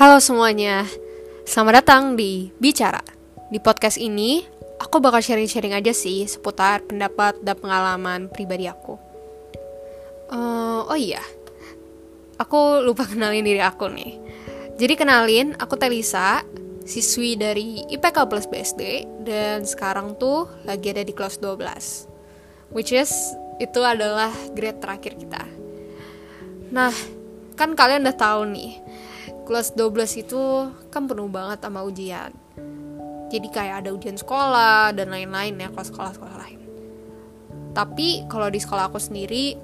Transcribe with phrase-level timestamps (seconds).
[0.00, 0.88] Halo semuanya,
[1.44, 3.04] selamat datang di Bicara.
[3.52, 4.40] Di podcast ini,
[4.80, 8.96] aku bakal sharing-sharing aja sih seputar pendapat dan pengalaman pribadi aku.
[10.32, 11.20] Uh, oh iya,
[12.40, 14.16] aku lupa kenalin diri aku nih.
[14.80, 16.48] Jadi kenalin, aku Telisa,
[16.88, 22.72] siswi dari IPK Plus BSD, dan sekarang tuh lagi ada di kelas 12.
[22.72, 23.12] Which is,
[23.60, 25.44] itu adalah grade terakhir kita.
[26.72, 26.96] Nah,
[27.52, 28.80] kan kalian udah tahu nih,
[29.50, 32.30] kelas 12 itu kan penuh banget sama ujian.
[33.34, 36.60] Jadi kayak ada ujian sekolah dan lain-lain ya kalau sekolah-sekolah lain.
[37.74, 39.58] Tapi kalau di sekolah aku sendiri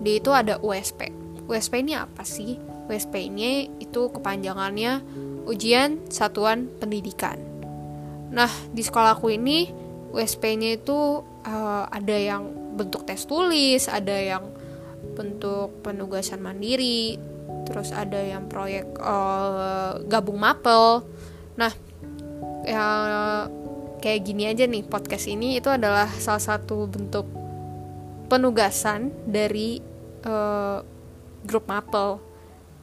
[0.00, 1.12] dia itu ada USP
[1.46, 2.56] USP ini apa sih?
[2.88, 5.04] USP ini itu kepanjangannya
[5.46, 7.38] ujian satuan pendidikan.
[8.32, 9.68] Nah di sekolah aku ini
[10.16, 14.48] USP-nya itu uh, ada yang bentuk tes tulis ada yang
[15.12, 17.35] bentuk penugasan mandiri
[17.66, 21.02] terus ada yang proyek uh, gabung mapel.
[21.58, 21.74] Nah
[22.62, 22.86] ya
[24.00, 27.26] kayak gini aja nih podcast ini itu adalah salah satu bentuk
[28.30, 29.82] penugasan dari
[30.22, 30.82] uh,
[31.42, 32.22] grup mapel.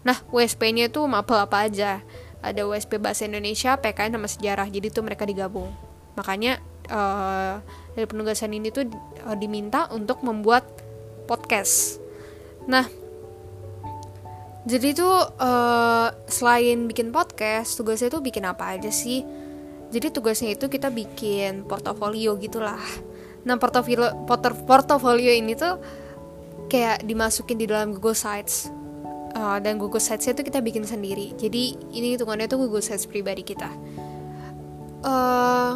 [0.04, 2.04] Nah WSP-nya itu mapel apa aja?
[2.44, 4.68] Ada WSP bahasa Indonesia PKN sama sejarah.
[4.68, 5.72] Jadi tuh mereka digabung.
[6.20, 6.60] Makanya
[6.92, 7.64] uh,
[7.96, 8.92] dari penugasan ini tuh
[9.24, 10.68] uh, diminta untuk membuat
[11.24, 12.04] podcast.
[12.68, 13.03] Nah
[14.64, 19.28] jadi tuh uh, selain bikin podcast tugasnya tuh bikin apa aja sih?
[19.92, 22.80] Jadi tugasnya itu kita bikin portofolio gitulah.
[23.44, 24.24] Nah portofolio
[24.64, 25.84] portofolio ini tuh
[26.72, 28.72] kayak dimasukin di dalam Google Sites.
[29.34, 31.36] Uh, dan Google Sites itu kita bikin sendiri.
[31.36, 33.68] Jadi ini hitungannya tuh Google Sites pribadi kita.
[35.04, 35.76] Uh,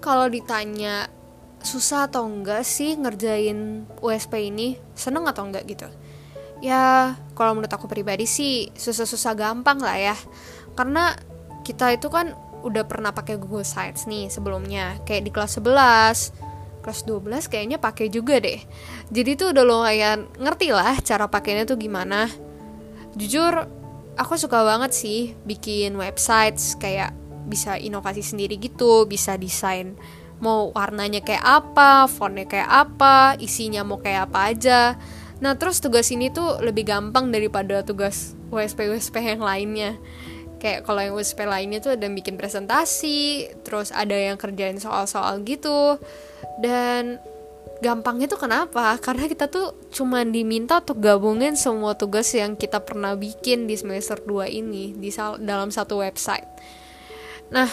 [0.00, 1.12] kalau ditanya
[1.60, 5.90] susah atau enggak sih ngerjain USP ini seneng atau enggak gitu
[6.64, 10.16] ya kalau menurut aku pribadi sih susah-susah gampang lah ya.
[10.76, 11.16] Karena
[11.64, 12.36] kita itu kan
[12.66, 15.00] udah pernah pakai Google Sites nih sebelumnya.
[15.04, 16.46] Kayak di kelas 11
[16.86, 18.62] kelas 12 kayaknya pakai juga deh.
[19.10, 22.30] Jadi tuh udah lumayan ngerti lah cara pakainya tuh gimana.
[23.18, 23.66] Jujur
[24.14, 27.10] aku suka banget sih bikin websites kayak
[27.46, 29.94] bisa inovasi sendiri gitu bisa desain
[30.42, 34.80] mau warnanya kayak apa fontnya kayak apa isinya mau kayak apa aja
[35.40, 40.00] Nah terus tugas ini tuh lebih gampang daripada tugas WSP WSP yang lainnya.
[40.56, 45.44] Kayak kalau yang WSP lainnya tuh ada yang bikin presentasi, terus ada yang kerjain soal-soal
[45.44, 46.00] gitu.
[46.64, 47.20] Dan
[47.84, 48.96] gampangnya tuh kenapa?
[48.96, 54.16] Karena kita tuh cuma diminta untuk gabungin semua tugas yang kita pernah bikin di semester
[54.24, 55.12] 2 ini di
[55.44, 56.48] dalam satu website.
[57.52, 57.68] Nah,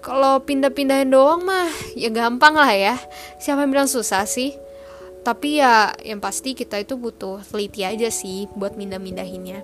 [0.00, 2.94] kalau pindah-pindahin doang mah ya gampang lah ya.
[3.42, 4.54] Siapa yang bilang susah sih?
[5.20, 9.60] Tapi ya yang pasti kita itu butuh teliti aja sih buat mindah-mindahinnya.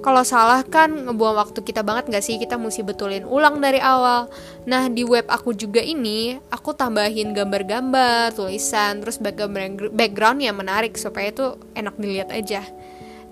[0.00, 2.40] Kalau salah kan ngebuang waktu kita banget gak sih?
[2.40, 4.32] Kita mesti betulin ulang dari awal.
[4.64, 9.20] Nah di web aku juga ini aku tambahin gambar-gambar tulisan terus
[9.92, 12.64] background yang menarik supaya itu enak dilihat aja.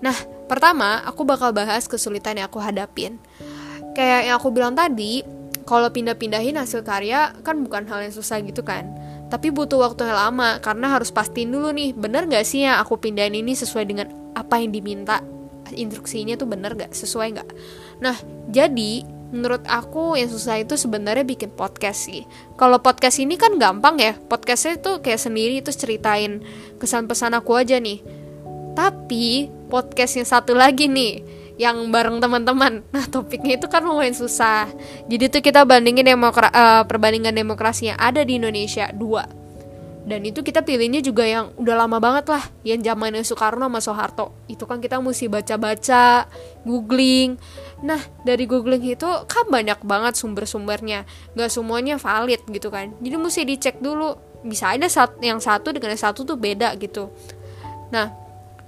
[0.03, 0.13] Nah
[0.45, 3.17] pertama aku bakal bahas kesulitan yang aku hadapin.
[3.97, 5.25] Kayak yang aku bilang tadi
[5.65, 8.98] kalau pindah-pindahin hasil karya kan bukan hal yang susah gitu kan
[9.29, 12.97] tapi butuh waktu yang lama karena harus pastiin dulu nih bener gak sih yang aku
[12.97, 15.21] pindahin ini sesuai dengan apa yang diminta?
[15.69, 17.49] Instruksinya tuh bener gak sesuai gak
[18.01, 18.17] nah
[18.49, 22.25] jadi menurut aku yang susah itu sebenarnya bikin podcast sih.
[22.57, 26.41] Kalau podcast ini kan gampang ya podcastnya tuh kayak sendiri itu ceritain
[26.81, 28.01] kesan pesan aku aja nih.
[28.73, 32.87] Tapi podcast yang satu lagi nih yang bareng teman-teman.
[32.95, 34.71] Nah, topiknya itu kan lumayan susah.
[35.11, 39.27] Jadi tuh kita bandingin demokra uh, perbandingan demokrasi yang ada di Indonesia dua.
[40.07, 44.31] Dan itu kita pilihnya juga yang udah lama banget lah, yang zamannya Soekarno sama Soeharto.
[44.47, 46.25] Itu kan kita mesti baca-baca,
[46.63, 47.35] googling.
[47.83, 51.03] Nah, dari googling itu kan banyak banget sumber-sumbernya.
[51.35, 52.95] Gak semuanya valid gitu kan.
[53.03, 54.15] Jadi mesti dicek dulu.
[54.47, 54.87] Bisa ada
[55.19, 57.11] yang satu dengan yang satu tuh beda gitu.
[57.91, 58.09] Nah,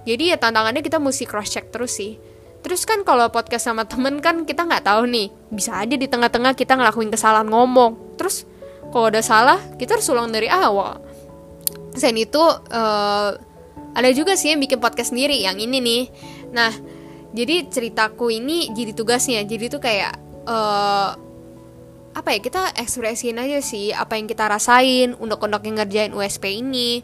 [0.03, 2.19] jadi ya tantangannya kita mesti cross check terus sih
[2.61, 6.53] Terus kan kalau podcast sama temen kan kita nggak tahu nih, bisa aja di tengah-tengah
[6.53, 8.17] kita ngelakuin kesalahan ngomong.
[8.21, 8.45] Terus
[8.93, 11.01] kalau udah salah, kita harus ulang dari awal.
[11.97, 13.31] Selain itu uh,
[13.91, 16.03] ada juga sih yang bikin podcast sendiri, yang ini nih.
[16.53, 16.71] Nah,
[17.33, 19.41] jadi ceritaku ini jadi tugasnya.
[19.43, 20.13] Jadi tuh kayak
[20.45, 21.17] uh,
[22.11, 27.01] apa ya kita ekspresiin aja sih apa yang kita rasain, undok-undok yang ngerjain USP ini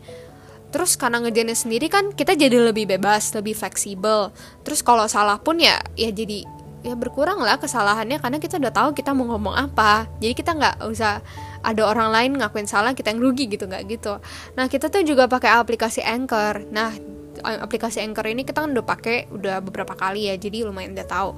[0.67, 4.35] terus karena ngerjainnya sendiri kan kita jadi lebih bebas lebih fleksibel.
[4.67, 6.43] Terus kalau salah pun ya ya jadi
[6.85, 10.07] ya berkurang lah kesalahannya karena kita udah tahu kita mau ngomong apa.
[10.19, 11.19] Jadi kita nggak usah
[11.63, 14.19] ada orang lain ngakuin salah kita yang rugi gitu nggak gitu.
[14.55, 16.67] Nah kita tuh juga pakai aplikasi Anchor.
[16.71, 16.91] Nah
[17.43, 21.31] aplikasi Anchor ini kita kan udah pakai udah beberapa kali ya jadi lumayan udah tahu.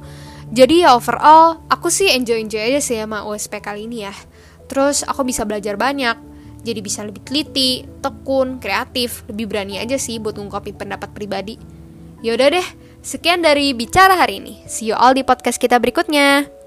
[0.49, 4.13] Jadi ya overall, aku sih enjoy-enjoy aja sih sama USP kali ini ya.
[4.65, 6.17] Terus aku bisa belajar banyak,
[6.63, 11.55] jadi bisa lebih teliti, tekun, kreatif, lebih berani aja sih buat ngungkapin pendapat pribadi.
[12.19, 12.67] Yaudah deh,
[12.99, 14.53] sekian dari bicara hari ini.
[14.67, 16.58] See you all di podcast kita berikutnya.